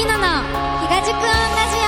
[0.00, 0.18] きのの
[0.88, 1.80] 東塾音ラジオ。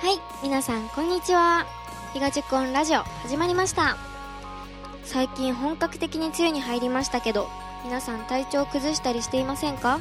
[0.00, 1.66] はい皆さんこんにちは。
[2.14, 3.98] 東塾音ラジオ始まりました。
[5.02, 7.50] 最近本格的に梅雨に入りましたけど
[7.84, 10.00] 皆さん体調崩したりしていませんか？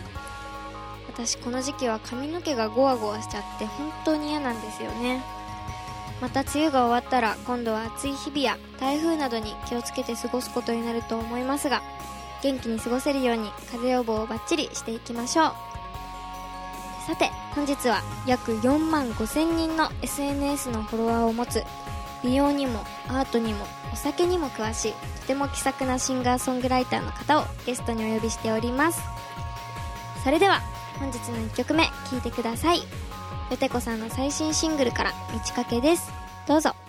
[1.10, 5.22] 私この時期は髪の毛がゴワゴワしちゃって本当に嫌なんですよね。
[6.22, 11.84] また梅雨が終わったら今度は暑い日々や台風などに気をつけて過ごすことになると思いますが
[12.44, 15.54] 元気に過ごせるように風邪予防をバッチリしていきましょう。
[17.08, 21.64] さて本日は約4万5000人の SNS のフォロワーを持つ
[22.24, 29.02] 美容にもアートにもお酒にも詳しいとても気さくなシンガーソングライターの方をゲストにお呼びしております。
[30.24, 30.62] それでは
[31.00, 32.80] 本日の1曲目聴いてください。
[32.80, 36.12] よてこさんの最新シングルから「道かけ」です。
[36.48, 36.83] どうぞ。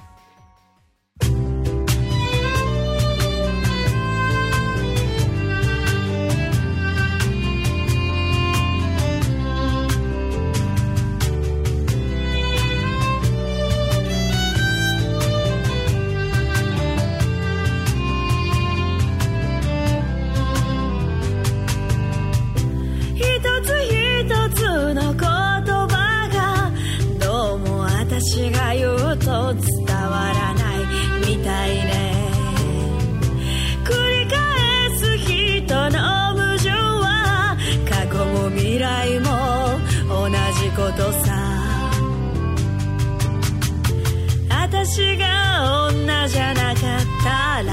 [44.87, 46.77] 私が女じゃなかっ
[47.25, 47.73] たら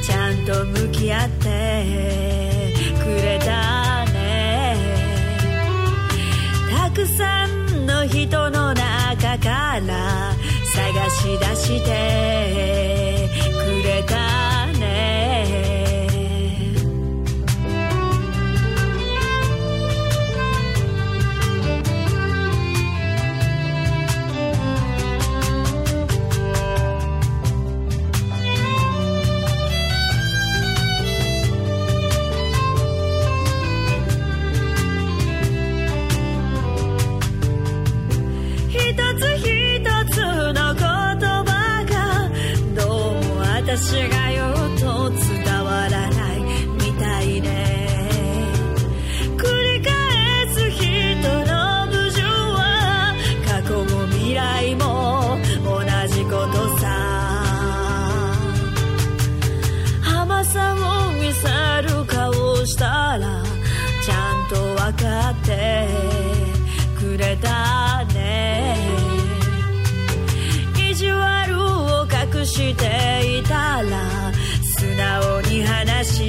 [0.00, 2.72] ちゃんと向き合って
[3.02, 4.76] くれたね。
[6.70, 10.32] たくさんの人の中から
[10.64, 12.77] 探し出して
[62.68, 62.84] した
[63.18, 63.42] ら
[64.04, 66.08] ちゃんと分かって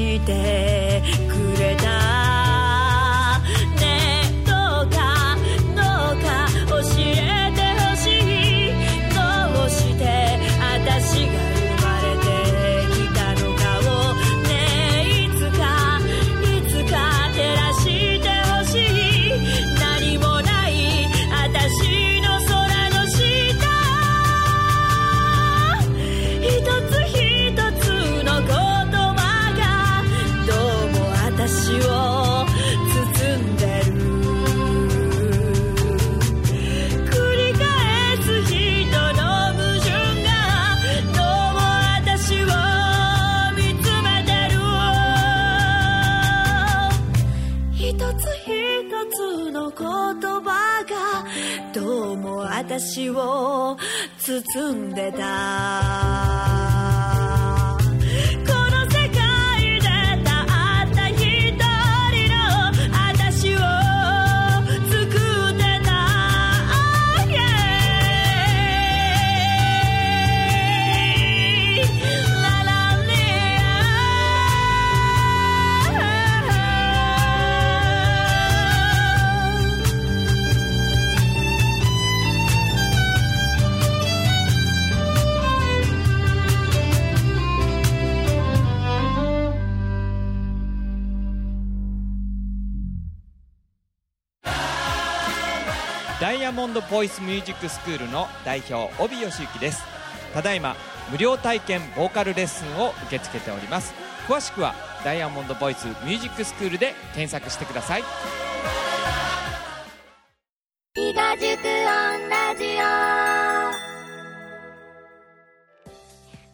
[0.09, 1.38] してく
[96.89, 99.83] ボイスミュージックスクールの代表帯義行です。
[100.33, 100.75] ただいま
[101.11, 103.93] 無料体験ボーカルレッスンを受け付けております。
[104.27, 108.03] 詳しくはダイヤモンドボイスミュージックスクールで検索してください。
[110.93, 111.71] 東塾オ
[112.25, 113.09] ンラジオ。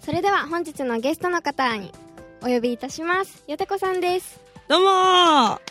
[0.05, 1.91] それでは本日のゲストの方に
[2.41, 3.43] お呼びいたします。
[3.47, 4.39] よてこさんです。
[4.67, 5.64] どうもー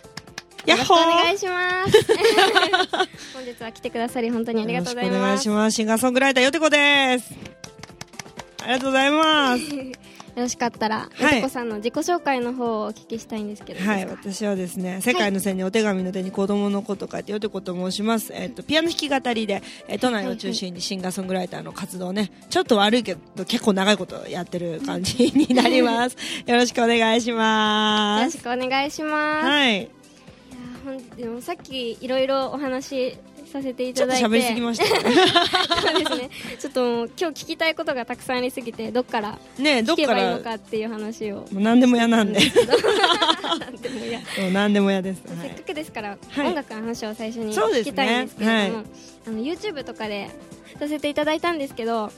[0.66, 1.92] よろしくおやっほー願いし ます。
[3.34, 5.46] 本日は来てくださり本当にありがとうございよろしくお願ます。
[5.48, 5.74] よいします。
[5.76, 7.34] シンガーソングライター、よてこです。
[8.62, 9.62] ありがとうございます。
[10.36, 13.84] ろしかったら、いよてこさんの自己紹介の方をお聞きしたいんですけど。
[13.88, 18.32] はい私はですね、世界の線にお手紙の手に子供の子と書いて、よてこと申します。
[18.34, 26.16] えっと、ピアノ弾き語りで、えー都内を中心にシンガーソングライターの活動をね、ちょっと悪いけど、結構長いことやってる感じになります。
[26.46, 28.24] よろしくお願いしよます。
[28.24, 29.46] ろしくお願いします。
[29.46, 29.88] はい。
[31.16, 33.18] でもさっきいろいろお話し
[33.52, 34.84] させていただいて喋りすぎました。
[34.86, 42.40] そうですねちょっと今日聞きたいことがたくさんありすぎてどっから聞けばいいのら、かっていう話をもう何でも嫌なんで。
[43.58, 45.22] なんでもいやもう何でも嫌です。
[45.26, 45.62] はせっかい。
[45.62, 48.86] くですから、はい音楽の話を最初に聞きたいんですけれども、はい
[49.26, 50.30] あの YouTube とかで
[50.78, 52.10] させていただいたんですけど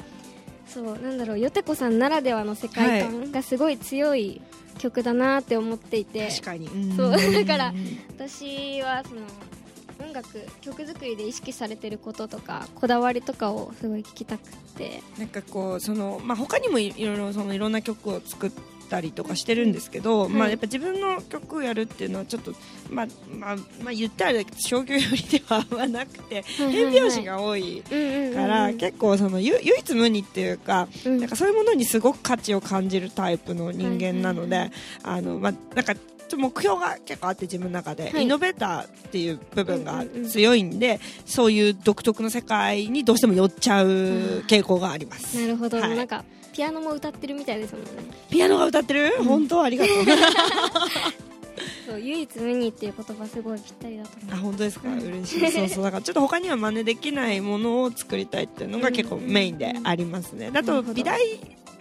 [0.66, 4.40] そうなんだろうよてこさんならではの世界観がすごい強い
[4.78, 6.68] 曲だなって思っていて、確かに。
[6.96, 7.12] そう。
[7.12, 7.32] うん。
[7.32, 7.74] だから
[8.16, 9.22] 私はその
[9.98, 10.28] 音楽
[10.60, 15.02] 曲作りで意識されてることとかこだわりとかをすごい聞きたくて。
[15.18, 18.50] なんかこうその、まあ、他にもいいろいろそのいろんな曲を作っ
[18.86, 20.28] たりとかしてるんですけど、い。
[20.28, 22.52] まあ、やっぱ自分の曲をやるっていうのはちょっと、
[22.90, 31.18] まあまあまあ、言ったら商業寄りではあんまなくてはいはい変拍子が多いから結構そのゆ唯一無二っていうかうん。
[31.18, 34.72] なんかそういうものにすごく価値を感じるタイプの人間なので、はい。
[35.02, 35.94] あのまあなんか
[36.26, 38.22] と目標が結構あって自分の中で、はい。
[38.22, 40.78] イノベーターっていう部分がうんうんうん強いん。
[40.78, 43.86] で、そういう独特の世界にどうしても寄っちゃう
[44.46, 45.40] 傾向があります。
[45.40, 45.96] なるほど、はい。
[45.96, 47.88] なんかピアノも歌ってるみたいですもんね。
[48.30, 49.62] ピアノが歌ってる、本当？
[49.62, 49.96] ありがとう。
[51.86, 54.34] そう唯一無二っていう言葉すごいぴったりだと思う。
[54.34, 54.88] あ本当ですか？
[54.92, 55.50] 嬉しい。
[55.52, 55.84] そうそう。
[55.84, 60.46] だからちょっと他には真似できないものを作りたいっていうのが結構メインでありますね。
[60.50, 60.88] だなるほど。
[60.88, 61.20] と美大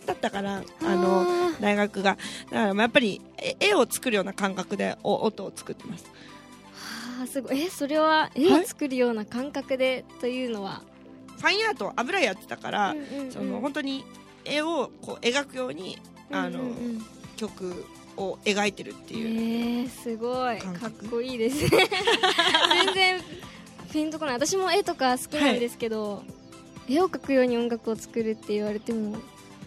[0.06, 1.26] だったからあの
[1.60, 2.18] 大学が。
[2.46, 6.06] だからまあやっぱりえ絵を作るような感覚でお音を作ってます。
[6.06, 7.62] はあすごい。
[7.62, 10.82] えそれは絵を作るような感覚でというのは、
[11.38, 12.96] ファインアート油絵やってたから、
[13.30, 14.04] その本当に
[14.44, 15.98] 絵をこう描くように
[16.32, 16.60] あの、
[17.36, 17.86] 曲
[18.18, 20.58] を描いてるっていう、えー、すごい。
[20.60, 21.70] かっこいいですね。
[22.86, 23.22] 全然
[23.92, 24.36] ピンとこない。
[24.36, 26.24] 私も絵とか好きなんですけど、
[26.90, 29.18] 絵を描くように音楽を作るって言われても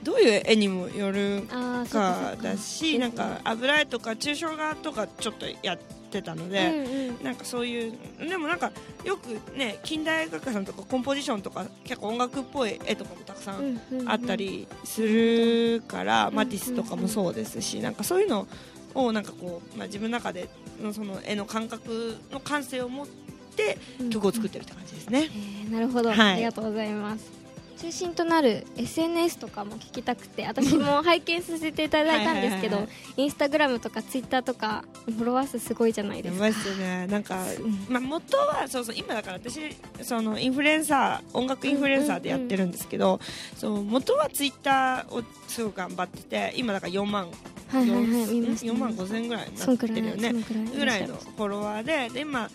[0.03, 1.43] どういう絵にもよる
[1.91, 5.79] かだしなんか油絵とか抽象画とかちょっとやっ
[6.11, 7.25] てたので、うんうん。
[7.25, 8.73] なんかそういうでもなんか
[9.05, 18.47] よくね近代画家さんとかコンポジションとか結構音楽っぽい絵とかもたくさんうんうんうんあったりするから、んマティスとかもそうですしなんかそういうの
[18.95, 20.49] をなんかこう、まあ、自分の中で
[20.83, 23.07] のその絵の感覚の感性を持っ
[23.57, 23.79] て
[24.11, 25.29] 曲を作ってるって感じですね。
[25.31, 26.33] えーなるほど、はい。
[26.33, 27.38] ありがとうございます
[27.81, 36.53] 中心となる SNS とかも聞きたくて私も拝見させていただいたんですけどインスタグラムとかツイッターとかフォロワー数すごいじゃないですか。
[36.53, 37.87] すよねなんか、うん。
[37.89, 39.61] まあ、元はそうそう今だから私
[40.03, 43.21] そのインフルエンサー音楽インフルエンサーでやってるんですけど、
[43.57, 47.29] そう元はツイッターをすごく頑張ってて今だから4万
[47.69, 48.07] はいはいはい
[48.41, 50.35] 見ました4万5千ぐらいになってるよね。
[50.75, 52.09] ぐらいのフォロワーで。
[52.13, 52.51] で今、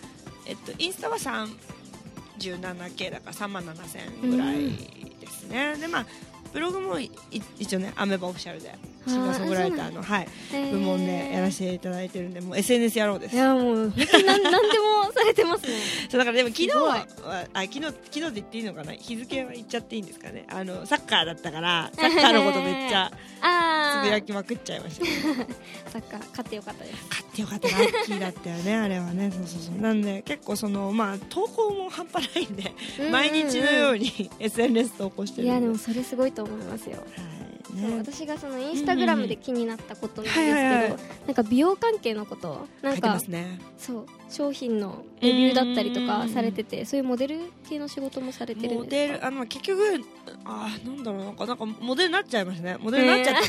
[0.46, 6.06] えっと、インスタは 37K だから3万7千ぐらいですね、でまあ
[6.52, 8.74] ブログも一応ねアメバオフィシャルで。
[9.06, 10.28] シンガーソングライターの、はい、
[10.70, 13.34] 部門でやらせていただいてるんでもう SNS やろうです。
[13.34, 15.78] いやもう本当に何何でもされてますね。
[16.10, 17.06] そうだからでも昨日は
[17.52, 18.92] あ昨日昨日で言っていいのかな？
[18.92, 20.46] 日付は言っちゃっていいんですかね？
[20.48, 23.10] あのサッカーだったからサッカーのことめっちゃ
[24.00, 25.10] つぶやきまくっちゃいました、ね、
[25.92, 27.06] サッカー勝ってよかったです。
[27.08, 27.68] 勝ってよかった。
[27.68, 29.30] ラッキーだったよねあれはね。
[29.30, 29.80] そうそうそう。
[29.80, 32.72] なんで結構そのまあ投稿も半端ないんで
[33.10, 36.96] 毎日のように SNS 投稿してるいやでもそれすごいと思いますよ。
[36.96, 37.98] はいね。
[37.98, 43.58] 私がそのインスタグラムで気になったことなんですけど、なんか美容関係のことなんかすね。
[43.78, 49.14] そう商品のレビューだったりとかされててそういうモデル系の仕事もされてるんモですか？
[49.14, 50.00] デルあの結局
[50.44, 52.76] あーなんだろうなんかなんかモデルになっちゃいましたね。
[52.80, 53.48] モデルになっちゃって、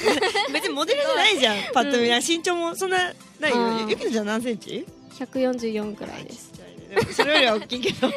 [0.54, 1.56] 別にモデルじゃないじゃん。
[1.74, 2.98] パッと見、身長もそんな
[3.40, 4.86] ないあよーゆきのちゃん何センチ
[5.18, 6.52] ？144くらいです。
[6.54, 6.96] ちっちゃいね。
[6.96, 8.08] でもそれよりは大きいけど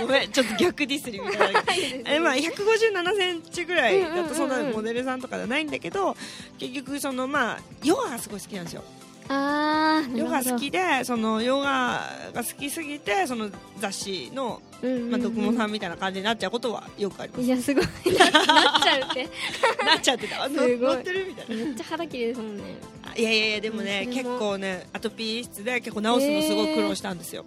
[0.00, 1.52] ごめんちょっと逆ディスりみたい。
[2.04, 6.16] なえまあ157センチぐらいだとそんなモデルさんとかじゃないんだけど
[6.58, 8.84] 結局そのまあヨガがすごい好きなんですよ。
[9.28, 12.02] あーヨガ好きでそのヨガ
[12.34, 15.10] が好きすぎてその雑誌の、うんうんうん。
[15.12, 17.44] まあ、読モさんみたいな感じになっちゃうことはよくあります。
[17.44, 17.84] いやすごい。
[17.84, 19.28] ななっちゃうって。
[19.84, 20.42] なっちゃってた。
[20.42, 20.76] あすごい。
[20.76, 21.64] 乗ってるみたいな。
[21.64, 22.62] めっちゃ肌綺麗ですもんね。
[23.04, 27.44] あいやいやいやでもねうん結構ねアトピー質で結構治すのすごい苦労したんですよ、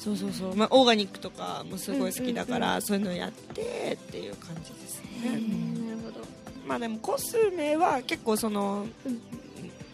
[0.00, 6.26] そうそうそう、まあ、オーガニックとかもすごい好きだから、そういうのやってっていう感じですね、なるほど。
[6.66, 9.20] まあでもコスメは結構その、うん。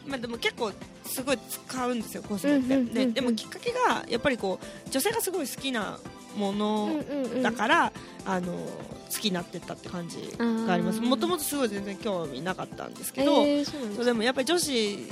[0.06, 0.70] まあ、でも結構
[1.04, 5.98] すごい使うんですよコスメって、ででもきっかけがやっぱりこう女性がすごい好きな
[6.36, 6.90] もの
[7.42, 7.92] だから、
[8.24, 11.00] あの好きになってったって感じがあります。
[11.00, 15.08] もともとすごい全然興味なかったんですけど、えーそうでもやっぱり女子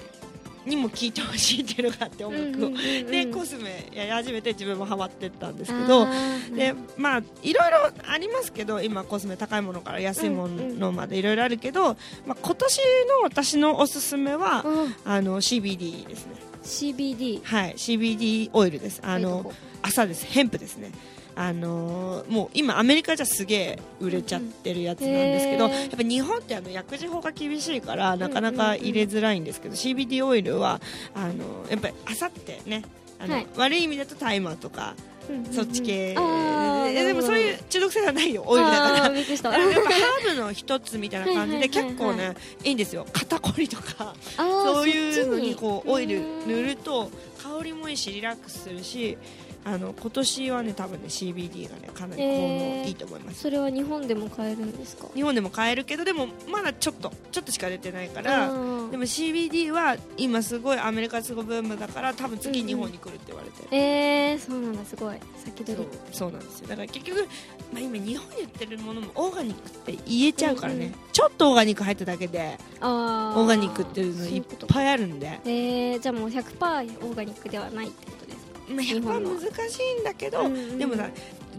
[0.66, 3.06] にも聴いてほしいっていうのがあって音楽を、うんうんうんうん。
[3.06, 6.06] でコスメやり始めて自分もハマってったんですけど
[6.54, 14.94] でまあいろいろありますけど今コスメ高いものから安いものまでいろいろあるけど、まあ、今年の私のおすすめは、うん。
[15.04, 16.34] あの CBD ですね。
[16.62, 19.00] CBD はい CBD オイルです。
[19.04, 19.52] あの
[19.82, 20.24] 朝です。
[20.26, 20.92] ヘンプですね
[21.36, 30.80] あのーもう今アメリカじゃすげえ売れちゃってるやつなんですけど、うんやっぱ日本ってあの薬事法が厳しいからなかなか入れづらいんですけど、CBD オイルは
[31.14, 32.82] あのやっぱり朝ってね
[33.18, 33.46] あの、はい。
[33.56, 34.94] 悪い意味だとタイマーとか
[35.52, 38.92] そっち系、でもそういう中毒性はないよオイルだから。
[38.92, 43.06] やっぱハーブの一つみたいな感じで結構ねいいんですよ。
[43.12, 44.14] 肩こりとか。
[44.36, 46.48] あーそういうのにこうオイルうん。
[46.48, 47.10] 塗ると
[47.42, 49.16] 香りもいいしリラックスするし
[49.66, 52.82] あの今年はね多分ね CBD がねかなり効えー。
[52.82, 55.08] 能いいと思います、それは日本でも買えるんですか？
[55.14, 58.90] 日本でも買えるけどでもまだちょっとちょっとしか出てないからうん。
[58.90, 65.16] でも CBD は今すごいアメリカすごいブームだから多分次日本に来るって言われてる、えー、そうなんだすごい。
[65.44, 66.68] 先取そうりそうなんですよ。
[66.68, 67.20] だから結局、
[67.72, 75.38] まあ、今日本に売ってるものもオーガニックって言えちゃうからね、うんうんちょっとオーガニック入っただけでオーガニックっていうのいっぱいあるんで。
[75.44, 78.23] えー、じゃあもう100%オーガニックではないってこと？
[78.68, 80.78] 100%難しいんだけど、うんうん。
[80.78, 81.08] でもさ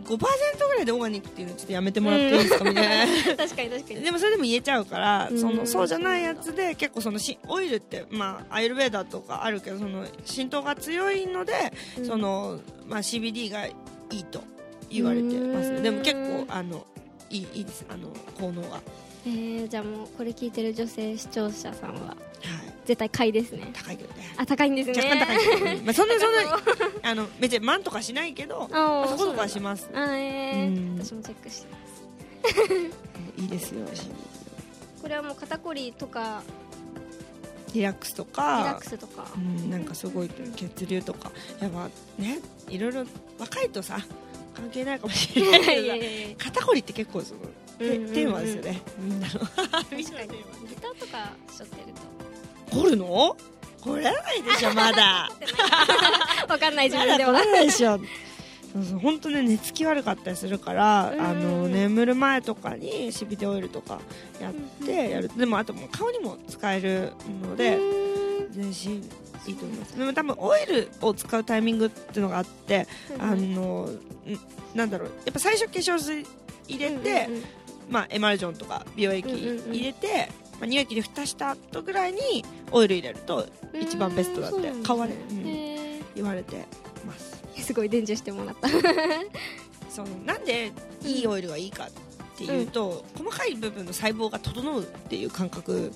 [0.06, 3.14] 5%ぐらいでオーガニックっていうのちょっとやめてもらっていいですかみたいな。
[3.38, 4.02] 確かに確かに。
[4.02, 12.06] でもそれでも言えちゃうから、うんそのそうじゃないやつで結構そのしオイルって、まあ、アイルベーダーとかあるけどその浸透が強いので、うん。
[12.06, 13.74] そのまあ、CBD がい
[14.12, 14.44] いと
[14.90, 15.70] 言われてます。
[15.70, 15.76] うん。
[15.78, 16.86] ねでも結構あの
[17.30, 17.86] いいいいです。
[17.90, 18.10] あの
[18.40, 18.82] 効能が、は
[19.26, 23.72] えー、じゃあもうこれ聞いてる女性視聴者さんはい絶対買いですね。
[23.74, 24.34] 高いけどね。
[24.38, 24.96] あ高いんですね。
[24.96, 26.42] 若干高いけど、うんまあ、そんな そんな
[27.04, 29.90] あの別に万とかしないけどまあそこそこはします。
[29.94, 31.78] あーえ私もチェックしてま
[33.38, 33.42] す。
[33.42, 33.86] いいですよ。
[35.02, 36.44] これはもう肩こりとか。
[37.74, 39.28] リラックスとリラッかクスとか。
[39.36, 41.32] うん、なんかすごい血流とか。
[41.60, 42.40] やっぱね
[42.70, 43.06] いろいろ
[43.38, 44.00] 若いとさ
[44.56, 47.42] 関係ないかもしれないいけどさ やいやいや肩こりって結構その、
[47.78, 48.82] テうんうテーマですよね。
[49.06, 49.34] みんなの。
[49.34, 51.94] ギターとかしょってる
[52.76, 53.38] 凝るの？
[53.82, 55.30] 凝らないでしょまだ。
[56.48, 58.00] とわかんない自ま分ではだ凝らないでしょ。
[59.02, 61.22] 本当ね寝つき悪かったりするから、うん。
[61.22, 64.02] あの眠る前とかに CBD オイルとか
[64.42, 64.54] やっ
[64.86, 67.80] てやる、でもあともう顔にも使えるので、
[68.52, 69.02] 全身
[69.48, 69.98] いいと思います。
[69.98, 74.00] でも多分オイルを使うタイミングっていうのがあって、あのん
[74.74, 75.10] なんだろう。
[75.26, 76.26] やっぱ最初化粧水
[76.68, 77.30] 入れて、
[77.90, 79.30] まあ、エマルジョンとか美容液
[79.70, 80.30] 入れて、
[80.60, 86.66] まあ、乳液で蓋した後ぐらいにオイル入れると一番ベストだって買われ、うんへ言われて
[87.06, 87.44] ます。
[87.56, 88.70] ーすごい伝授してもらった。
[89.90, 90.72] そのなんで
[91.04, 95.92] いいオイルがいいかっていうと、細かい部分の細胞が整うっていう感覚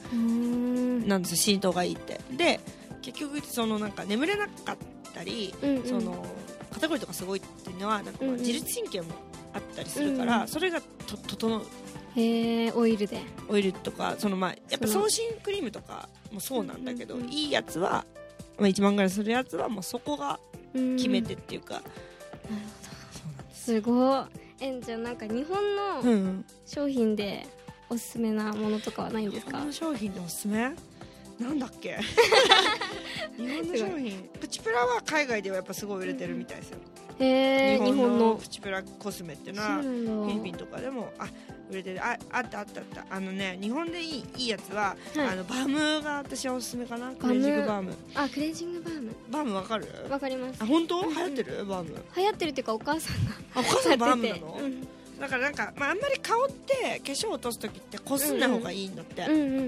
[1.05, 2.19] なんですよ浸透がいいって。
[2.31, 2.59] で
[3.01, 4.77] 結局そのなんか眠れなかっ
[5.13, 5.83] たり、うんうん。
[5.83, 6.25] その
[6.71, 9.07] 肩こりとかすごいっていうのはなんか自律神経も
[9.53, 10.47] あったりするから、うん。
[10.47, 11.61] それがと整う
[12.15, 13.19] へえオイルで。
[13.47, 17.33] オイルとかそのまあやっぱ送信クリームとかもそうなんだけど、うんうんうん。
[17.33, 18.05] いいやつは、
[18.57, 20.39] まあ、1万ぐらいするやつはもうそこが
[20.73, 21.89] 決めてっていうか、なるほ
[23.11, 23.73] そうなんですど。
[23.73, 24.25] すごい。
[24.61, 25.57] えじゃあなんか日本
[26.01, 26.45] うのん。
[26.65, 27.47] 商品で
[27.89, 29.59] おすすめなものとかはないんですか？
[29.59, 30.71] この商品でおすすめ？
[31.39, 31.97] なんだっけ？
[33.37, 34.29] 日本の商品。
[34.39, 36.77] プチプラは海外ではやっぱすごい売れてるみたいですよ、
[37.19, 37.25] へ
[37.75, 41.27] え日本のプチプラコスメっていうのはフィリピンとかでもあ
[41.69, 42.03] 売れてる。
[42.03, 43.05] ああったあったあった。
[43.09, 45.27] あのね日本でいいいいやつは、はい。
[45.27, 47.11] あのバームが私はおすすめかな。
[47.11, 47.95] クレンジングバーム。
[48.15, 49.15] あクレンジングバーム。
[49.29, 49.87] バームわかる？
[50.09, 50.61] わかります。
[50.61, 51.01] あ本当？
[51.01, 51.65] うん流行ってる？
[51.65, 52.05] バーム。
[52.17, 54.87] 流行ってるっていうかお母さんがあお母さんバームなの、うん。
[55.19, 59.25] だからなんか、まあ、あんまり顔って化粧落とす時ってこすんない方がいいんだって、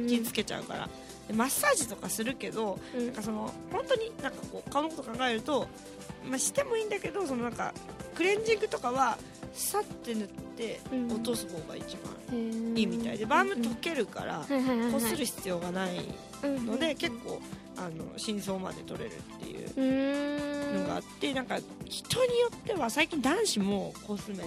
[0.08, 0.90] 気つけちゃうから。
[1.28, 3.06] でマッサージとかするけどうん。
[3.08, 5.68] なんかその本当になんかこう顔のこと考えると、
[6.28, 7.74] まあ、してもいいんだけどそのなんか
[8.16, 9.18] クレンジングとかは
[9.54, 10.51] さって塗って
[10.92, 11.08] うん。
[11.12, 11.98] 落とす方が一
[12.30, 12.38] 番
[12.76, 14.46] いいみたいで、バーム溶けるから
[14.92, 15.92] こする必要がない
[16.44, 17.40] うんので結構
[17.78, 19.68] あの真相まで取れるっていう。
[19.68, 20.62] うーん。
[20.72, 24.38] のがあってなんか人によっては最近男子もコスメ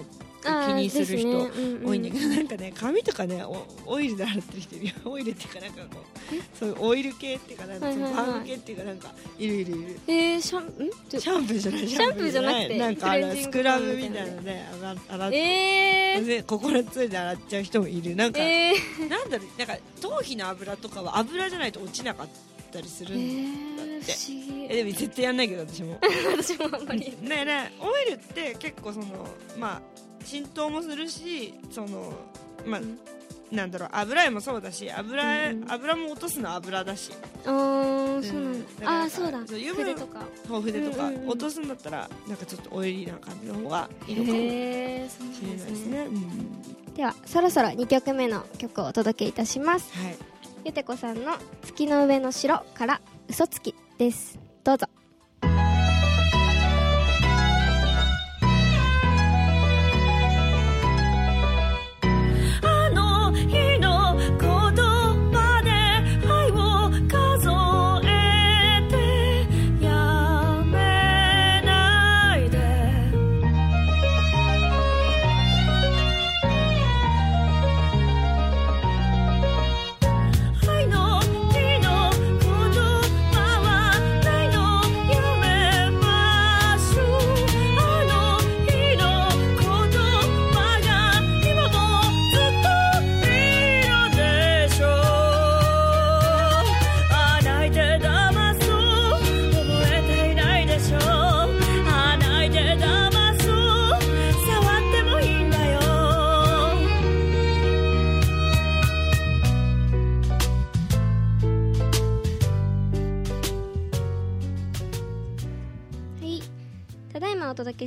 [0.41, 1.31] 気にする人ですね。
[1.33, 1.89] うんうん。
[1.89, 4.93] 多いんだけど、なんかね髪とかねおオイルで洗ってる人いるよ。
[5.05, 8.13] オイルっていうかなんかこうそういうオイル系っていうかなんかはいはいはい。
[8.13, 9.99] バーム系っていうかなんかいるいるいる。
[10.07, 11.87] えー、シャンシャンプーじゃない。
[11.87, 18.01] シャンプーじゃなくてなんかあのスクラブみたいなので洗洗って、えー、でココナッツオイルで洗っちゃう人もい。
[18.01, 18.73] るなんか、え
[19.09, 24.67] なんだろうなんか頭皮の油とかは油じゃないと落ちなかったったりすえるんだー、って、不思議。
[24.69, 25.99] えでも絶対やんないけど私も。
[26.37, 26.99] 私もあんまり。
[26.99, 29.05] ねえねえオイルって結構その
[29.57, 29.81] まあ
[30.25, 32.13] 浸透もするしその
[32.65, 32.99] まあ、うん。
[33.51, 35.23] なんだろう油絵もそうだし油,、
[35.67, 37.11] 油も落とすのは油だし。
[37.45, 38.41] あーそう
[38.83, 39.37] なんあーそうだ。
[39.45, 40.25] そう油分筆とか。
[40.49, 44.35] 豆腐でとか落とすんだったらなんかちょっとオイリーな感じの方がいいのかも。
[44.35, 44.45] しへ
[45.05, 46.93] えそうれないですすね、うん。
[46.95, 49.93] ではそろそろ2曲目の曲をお届けいたします。
[49.95, 50.34] はい
[50.65, 54.39] ゆてこさんの「月の上の城」から「嘘つき」です。
[54.63, 54.87] どうぞ。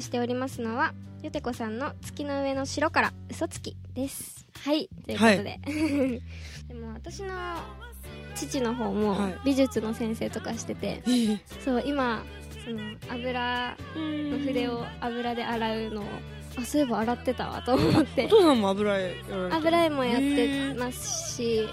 [0.09, 4.47] しておりますのはゆてこさんの「月の上の城」から「嘘つき」です。
[4.65, 5.61] はいということで、
[6.67, 7.35] でも私の
[8.35, 9.39] 父の方もはい。
[9.45, 12.25] 美術の先生とかしてて、えーそう今
[12.65, 16.05] その油の筆を油で洗うのを
[16.57, 18.25] あそういえば洗ってたわと思って。
[18.25, 19.15] お父さんも油絵
[19.51, 21.69] 油絵もやっへてーますし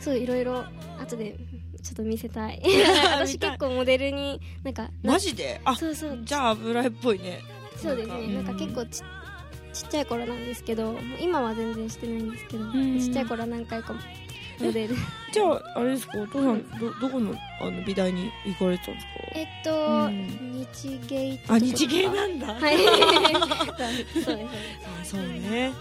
[0.00, 0.64] そういろいろ
[0.98, 1.36] 後で
[1.82, 2.62] ちょっと見せたい。
[3.12, 5.60] 私結構モデルになんかなマジで？
[5.66, 6.18] あそうそう。
[6.22, 7.40] じゃあ油絵っぽいね
[7.84, 8.34] そうですね。
[8.34, 9.02] なんんか結構ち
[9.72, 12.98] ちっちゃい頃なんですけど今は全然してないんですけどん。
[12.98, 13.94] ちっちゃい頃は何回か
[14.60, 14.94] モデル
[15.32, 19.12] じゃああれですかお父さんどどこのあの美大に行かれてたんですか？
[19.34, 20.66] えっと、うん。
[20.72, 22.46] 日芸あ日芸なんだ。
[22.54, 22.76] はい。
[24.24, 24.54] そうです
[25.02, 25.72] あそうね。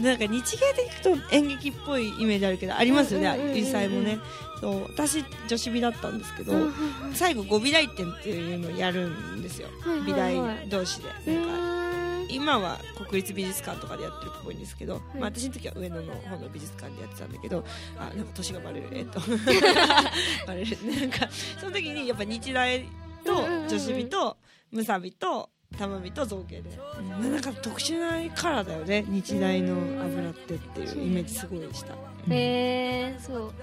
[0.00, 4.18] なんか日芸で行くと演劇っぽいイメージあるけどありますよね実際もね。
[4.60, 6.74] そう私女子美だったんですけど、うん
[7.14, 10.34] 最後語美大展っていうのをやるんですよ、はいはいはい。
[10.34, 11.08] 美大同士で。
[11.26, 11.85] うなんか
[12.28, 15.18] 今は国立美術館とかでやってるっぽいんですけど、い。
[15.18, 17.64] まあ、私の時は上野の方の美術館でやってたんだけど
[17.98, 18.88] あなんか年がバレる。
[18.92, 19.20] えっと。
[20.46, 20.76] バレる。
[21.00, 21.28] なんか
[21.60, 22.84] その時にやっぱ日大
[23.24, 24.36] と女子美と
[24.70, 27.32] むさびと玉美と造形で、うん。
[27.32, 29.04] なんか特殊なカラーだよね。
[29.08, 33.54] 日大の油ってっていうイメージすごいでした、うんへえそう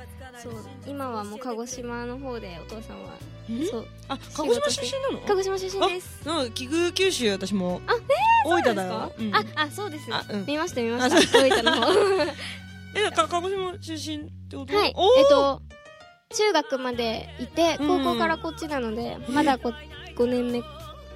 [0.41, 0.53] そう
[0.87, 3.85] 今はもう鹿児島の方でお父さんはんそう。
[4.07, 5.27] あ鹿児島出身なの？
[5.27, 6.21] 鹿児島出身です。
[6.25, 7.93] あなんか奇遇九州私もあ
[8.47, 9.35] 大分だよ、うん。
[9.35, 10.07] ああそうです。
[10.11, 10.45] あうん。
[10.45, 11.39] 見ました見ました。
[11.39, 11.91] 大分の方。
[12.95, 14.75] えか鹿児島出身ってこと？
[14.75, 14.87] はい。
[14.87, 14.93] えっ
[15.29, 15.61] と
[16.35, 19.71] 中学までいてうん高校からこっちなのでまだこ
[20.15, 20.59] 5年目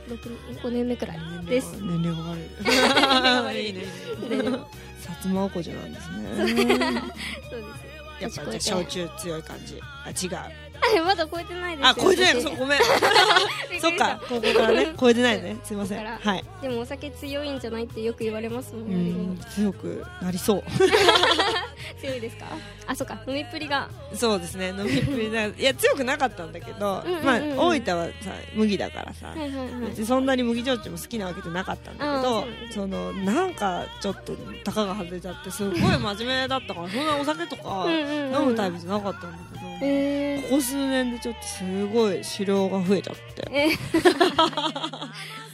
[0.07, 0.21] 六
[0.63, 1.73] 5年目くらいです。
[1.81, 3.69] 年齢がバレるバレるい。
[3.69, 3.73] い。
[4.43, 4.59] ね。
[5.07, 6.45] 薩摩おこじなんですそう。
[6.45, 9.79] ねですやっぱじゃあ焼酎強い感じ。
[10.05, 10.35] あ違う。
[10.39, 10.49] あ
[11.03, 11.89] まだ超えてないですよ。
[11.89, 12.41] あ超えてない。
[12.41, 12.79] そうごめん。
[13.81, 14.19] そっか。
[14.27, 14.93] 高校からね。
[14.99, 15.57] 超えてないね。
[15.63, 16.05] すいません。
[16.05, 16.43] はい。
[16.61, 18.83] でもお酒強いんじゃないってよく言われますもん。
[18.83, 19.37] う周りにん。
[19.55, 20.63] 強くなりそう
[22.01, 22.45] 強いですか？
[22.87, 23.19] あそっか。
[23.27, 23.89] 飲みっぷりが。
[24.13, 24.69] そうですね。
[24.69, 29.27] 飲みっぷりな いや強くなかったんだけどまあ大分はさ麦だからさ。
[29.27, 29.67] はいはいはい。
[29.89, 43.47] 別にそんなに麦焼酎も好きなわけじゃなかったんだけどそのなんかちょっとたかが外れちゃってすごい真面目だったからそんなお酒とか飲むタイプじゃなかったんだけど、えここ数年でちょっとすごい狩猟が増えちゃって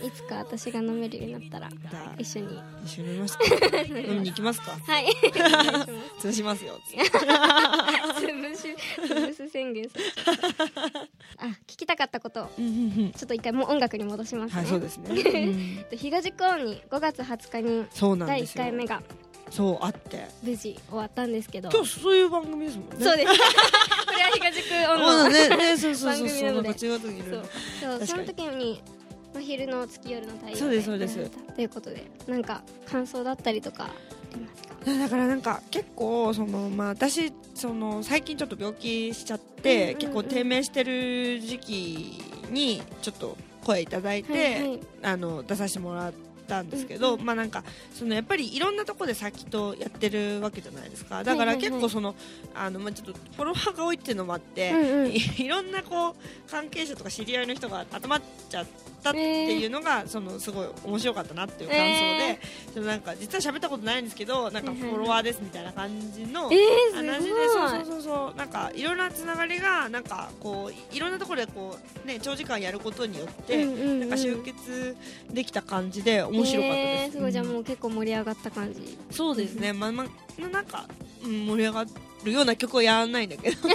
[0.04, 2.60] いつか私が飲めるようになったらだ一緒に。
[2.86, 3.44] 一緒に飲みますか？
[3.88, 4.72] 飲みに行きますか？
[4.72, 5.06] はい。
[6.20, 6.78] 潰しますよ。
[6.86, 9.86] 潰し潰す宣言
[11.40, 12.50] あ聞きたかったこと。
[12.58, 14.62] ちょっと一回もう音楽に戻しますね。
[14.62, 15.10] はいそうですね、
[15.92, 15.98] うん。
[15.98, 18.64] 東地コンに5月20日に第1そうなんですよ。
[18.64, 19.02] 回目が
[19.50, 20.26] そうあって。
[20.42, 21.70] 無事終わったんですけど。
[21.72, 22.96] 今日そういう番組ですもんね。
[23.00, 23.30] そうです。
[23.30, 23.38] こ
[24.18, 25.58] れは東地区オンそうのだね。
[25.58, 26.40] ねそうそう番そうそう。
[26.40, 27.44] そう。
[27.80, 28.82] そうその時に
[29.34, 31.30] 真昼の月夜の太陽そうですそうです。
[31.56, 33.90] ということでなんか感想だったりとかあ
[34.36, 34.74] りますか？
[34.86, 44.80] だからなんか結構その、まあ、私その最近ちょっと病気しちゃって、結構低迷してる時期にちょっと声いただいて、はいはい。
[45.04, 51.24] あの出させてもらったんですけど、まあなんかそのやっぱりいろんなところで先とやってるわけじゃないですか。
[51.24, 52.16] だから結構その、
[52.54, 55.12] あのまあちょっとフォロワーが多いっていうのもあって、うんうん。
[55.12, 56.16] いいろんなこう
[56.50, 58.66] 関係者とか知り合いの人が集まっちゃっ
[59.04, 61.84] たっていうのが、そのすごい面白かったなっていう感想
[62.18, 62.40] で、
[62.74, 66.50] そのなんか実は喋ったことないんですけどなんかフォロワーですみたいな感じの。
[66.94, 67.48] 話でごい。
[67.50, 74.00] そうそうそうなんかいろんなつながりがなんかこういろんなところでこうね長時間やることによって、うんうんうん。
[74.02, 74.96] なんか集結
[75.32, 77.04] できた感じで面白かったです。
[77.04, 77.32] えーすごい。
[77.32, 78.98] じゃもう結構盛り上がった感じ。
[79.12, 80.86] そうですね、まあまあなんか、
[81.24, 81.86] うん、盛り上が
[82.24, 83.58] るような曲はやらないんだけど。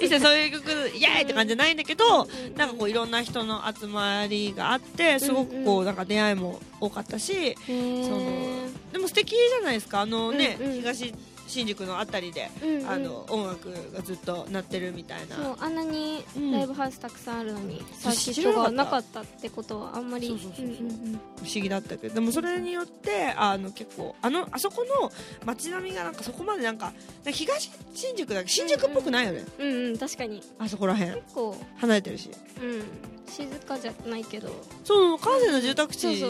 [0.00, 2.56] 実際そういう曲イエーイって感じじゃないんだけど、うん。
[2.56, 10.00] なんかこういろんな人の集まりがあってすごくこうなんか出会いも多かったし、そのでも素敵じゃないですか。
[10.00, 11.14] あのね、東
[11.52, 12.88] 新宿のあたりで、うんうん。
[12.88, 15.36] あの音楽がずっと鳴ってるみたいな。
[15.36, 16.50] そうあんなにうん。
[16.52, 25.12] ライブハウスたくさんあるのに、サーキットがなかったってことはあんまり不思議だったけどでもそれによってあの結構あのあそこの
[25.44, 26.92] 街並みがなんかそこまでなんか
[27.26, 28.48] 東新宿だけ？
[28.48, 29.98] 新宿っぽくないよね、うんうん。
[29.98, 30.42] 確かに。
[30.58, 31.14] あそこら辺。
[31.20, 31.56] 結構。
[31.76, 32.30] 離れてるし。
[32.62, 32.84] うん。
[33.28, 34.50] 静かじゃないけど。
[34.84, 36.22] そう閑静な住宅そう地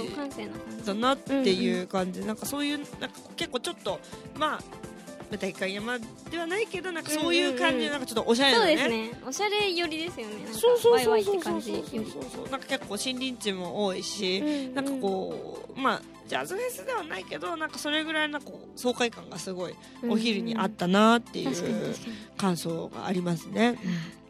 [0.87, 3.99] だなっていう感じ、なんかそういうなんか結構ちょっと
[4.39, 4.61] まあ
[5.38, 5.99] 大会山
[6.31, 8.77] ではないけどなんかそういう感じなんかちょっとおしゃれなね。
[8.79, 9.21] そうですね。
[9.29, 10.35] おしゃれ寄りですよね。
[10.53, 11.62] そうそうワイワイっそうそう。
[11.62, 11.73] そう
[12.35, 14.75] そうなんか結構森林地も多いし、うんうん。
[14.75, 19.75] なんかこうまあジャズフェスではないけどなんかそれぐらいなんか爽快感がすごい
[20.09, 21.55] お昼にあったなっていう
[22.37, 23.79] 感想がありますね。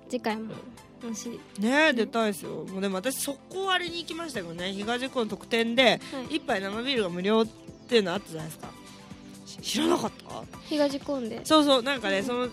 [0.08, 0.54] 次回も
[1.02, 1.28] もし。
[1.58, 2.64] ねえ出たいですよ。
[2.64, 4.72] もうでも私速攻あれに行きましたけどね。
[4.72, 6.36] 東区の特典ではい。
[6.36, 7.46] 一杯生ビールが無料っ
[7.88, 8.68] ていうのあったじゃないですか。
[8.68, 8.71] し
[9.60, 10.42] 知らなかった？
[10.68, 11.40] 東コンで。
[11.44, 12.48] そうそうなんかねその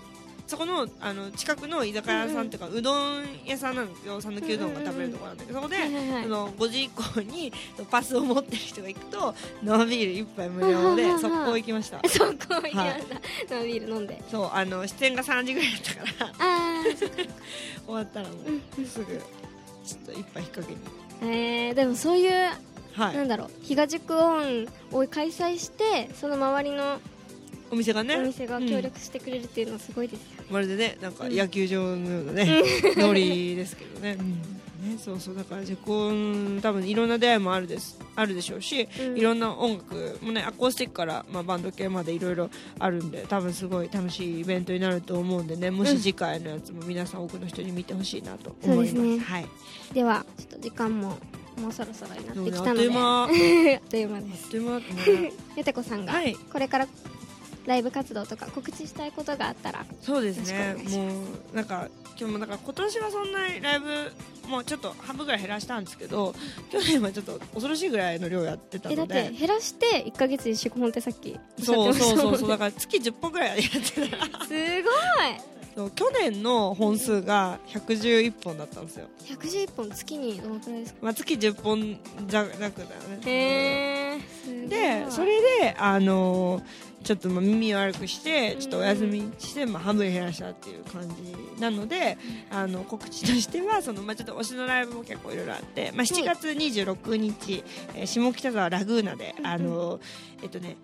[0.48, 6.24] そこのあの近くの居酒屋さんっていうか、うどん屋さんなんですよ讃岐うどんが食べれるところなんだけどそこで、はいはいはい。
[6.24, 7.54] その5時以降に
[7.92, 12.02] パスを持ってる人が行くと生ビール一杯無料で速攻行きました。
[12.10, 13.22] そこ行きました。
[13.48, 14.24] 生ビール飲んで。
[14.32, 16.34] そうあの出演が3時ぐらいだったから。
[17.86, 18.34] 終わったらも
[18.82, 19.06] うすぐ
[19.86, 20.80] ちょっと一杯引っ掛けに。
[21.22, 22.50] えー、でもそういう
[22.94, 23.16] はい。
[23.16, 27.00] なんだろう東区オンを開催してその周りの
[27.72, 28.18] お店がね。
[28.18, 31.36] お店がうん協力してくれるっていうのはすごいですよ、まるでねなんかうん。
[31.36, 32.64] 野球場のようなね、
[32.98, 34.20] ノリですけどね,、ね
[34.98, 35.36] そうそう。
[35.36, 39.18] だからジェコン多分いろんな出会いもあるですあるでしょうし、うん。
[39.18, 42.50] いろんな音楽もねアコースティックから、まあ、バンド系までいろいろ
[42.80, 48.92] あるんで多分すごい楽しいイベントになると思うんでねもし次回のやつも皆さん多くの人に見てほしいなと思います。
[48.92, 49.20] そうですね。
[49.20, 49.48] はい。
[49.94, 51.18] ではちょっと時間も
[51.60, 52.90] もうそろそろになってきあたので。
[52.94, 53.30] ああっ
[53.90, 54.48] という間です。
[54.48, 54.80] っという間。
[54.80, 54.84] ね
[55.58, 56.36] ゆてこさんがはい。
[56.36, 56.88] これから
[57.66, 60.76] ライブ活動とか告知したいことがあったらそうですね。
[60.90, 61.08] も
[61.54, 61.88] うなんか
[62.20, 64.12] 今日もなんか今年はそんなにライブ
[64.50, 66.34] もうちょっと半分ぐらい減らしたんですけど
[66.72, 72.50] 去年はちょっと恐ろしいぐらいの量やってたえだのでって減らして1か月で4本ってさっきそうそうそうそう。
[72.50, 74.18] だから月10本ぐらいやってた。
[74.46, 75.59] すごい
[75.96, 81.00] 去年の本数が111本だったんですよ、111本月にどのくらいですか？
[81.04, 83.22] まあ、月10本弱だよね。
[83.26, 84.20] へ
[84.66, 86.64] えでそれであのー
[87.02, 91.04] ちょっとまあ耳を悪くしてちょっとお休みして、まあ、半分減らしたっていう感
[91.56, 92.18] じなので、
[92.52, 97.64] あの告知としてはその、まあ、ちょっと推しのライブも結構いろいろあって、まあ、7月26日、
[97.96, 100.02] えー下北沢ラグーナで、あのー
[100.44, 100.76] えっとね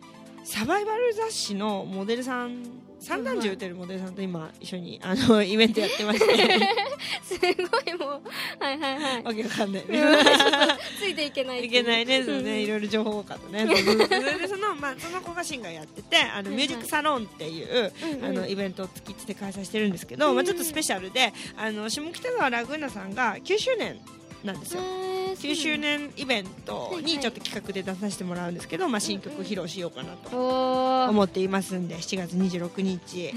[0.45, 2.63] サバイバル雑誌のモデルさん
[2.99, 6.25] 三段銃打てるモデルさんと今一緒にあのイベントやってまして
[7.23, 8.21] すごいもう
[8.60, 9.23] はいはいはい。
[9.23, 9.84] わけわかんない。
[9.84, 12.45] うんちょっとついていけないいけないね、そううん。
[12.45, 13.65] ね、いろいろ情報多かったね。
[13.67, 17.91] でその、まあ、その子がシンガーやってて、あの、はいミュージックサロンっていう、
[18.23, 23.99] あの、イベントを月1で開催してるんですけど、まあ、ちょっとスペシャルで、あの、下北沢ラグーナさんが9周年
[24.45, 24.81] なんですよ。
[24.81, 25.05] へー
[25.36, 33.34] 9周年イベントにちょっと企画で出させてもらうんですけど、まあ、新曲披露しようかなと思っていますんで、7月26日、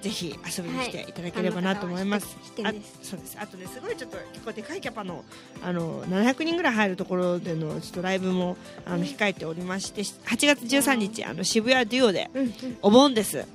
[0.00, 2.36] ぜひ遊びに来ていただければなと思います。
[2.64, 3.36] あそうです。
[3.38, 5.24] あとねすごいちょっと結構でかいキャパの
[5.62, 8.56] あの700人ぐらい入るところでのちょっとライブも
[8.86, 9.02] あのうん。
[9.02, 12.30] 控えておりまして8月13日あの渋谷デュオで
[12.82, 13.46] お盆です。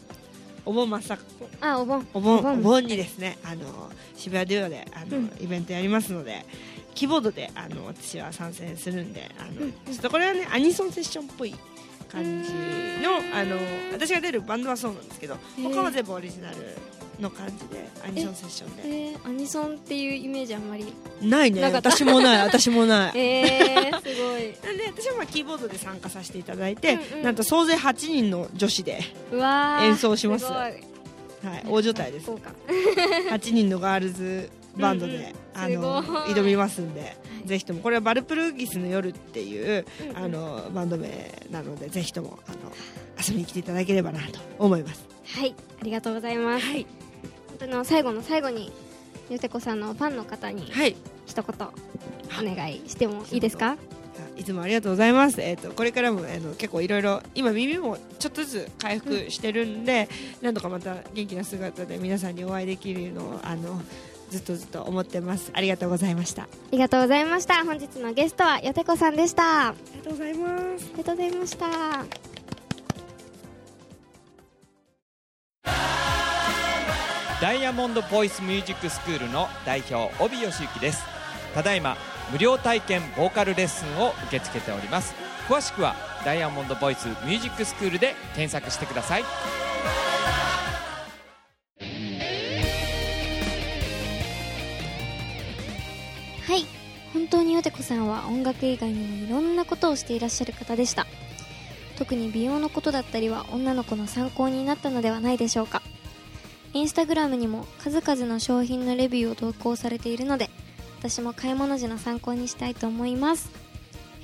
[0.65, 1.17] お盆真っ盛
[1.59, 2.37] あお盆お盆。
[2.37, 5.31] お盆にですねあの渋谷デュオであの、うん。
[5.41, 6.45] イベントやりますので
[6.93, 11.55] キーボードであの私は参戦するんであの、うんちょっとこれはねアニソンセッションっぽい
[12.11, 12.51] 感じ
[13.01, 13.57] のあの
[13.93, 15.63] 私が出るバンドはそうなんですけどー。
[15.63, 16.57] 他は全部オリジナル
[17.19, 18.83] の感じでアニソンセッションで。
[18.85, 21.63] えー、アニソンっていうイメージあんまりないね。
[21.71, 22.41] 私もない。
[22.41, 23.11] 私もない。
[23.17, 24.53] えー、すごい。
[24.63, 27.23] なんで私はまあキーボードで参加させていただいて、うんうん。
[27.23, 29.01] なんと総勢8人の女子で、
[29.81, 30.45] 演奏します。
[30.45, 30.83] はい、
[31.67, 32.25] 大所帯です。
[32.25, 32.51] そうか。
[33.29, 35.31] 8人のガールズバンドで、うんうん。
[35.53, 37.47] あの挑みますんではい。
[37.47, 40.17] ぜひともこれはバルプルギスの夜っていう、うんうん。
[40.17, 41.09] あのバンド名
[41.49, 42.57] なのでぜひともあの
[43.25, 45.05] 遊びに来ていただければなと思います。
[45.35, 46.85] はいありがとうございます、はい。
[47.49, 48.71] 本当の最後の最後に
[49.29, 50.95] ゆてこさんのファンの方にはい。
[51.25, 51.67] 一言
[52.51, 53.77] お願いしてもいいですか？
[54.37, 55.41] いつもありがとうございます。
[55.41, 60.09] えっ、とこれからもあの結構いろいろ今耳もちょっとずつ回復してるんで、
[60.41, 63.81] 何度かまた元気な姿で皆さんにお会いできるのをあの
[64.31, 65.51] ずっとずっと思ってます。
[65.53, 66.43] ありがとうございました。
[66.43, 70.91] あありがとうございました本日のゲストはよてこさんでしたありがとうございます。
[70.97, 72.31] りがとうございました
[77.41, 81.03] ダイヤモンドボイスミュージックスクールの代表帯義行です
[81.55, 81.97] ただいま
[82.31, 85.15] 無料体験ボーカルレッスンを受け付けております
[85.47, 89.23] 詳しくはダイヤモンドボイスミュージックスクールで検索してください
[96.51, 96.65] はい。
[97.13, 101.07] 本当によてこさんは音楽以外にもいろんなことをしていらっしゃる方でした。
[101.97, 105.81] 特に美容のことだったりは女の子の参考になったのではないでしょうか。
[106.73, 110.49] インスタグラムにも数々の商品のレビューを投稿されているので
[110.99, 113.49] 私も買い物時の参考にしたいと思います。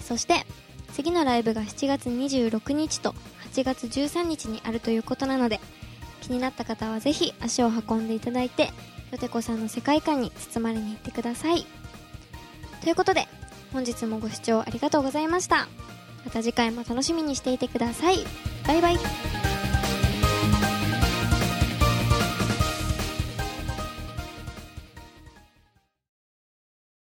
[0.02, 0.46] そして
[0.92, 3.16] 次のライブが7月26日と
[3.54, 5.62] 8月13日にあるということなので
[6.20, 8.74] 気になった方はぜひ足を運んでいただいて
[9.13, 11.66] よてこさんの世界観に包まれに行ってください。
[12.88, 13.28] ということで
[13.73, 15.67] 本日もご視聴ありがとうございました。
[16.23, 18.19] また次回も楽しみにしていてください。
[18.65, 19.37] バイバイ。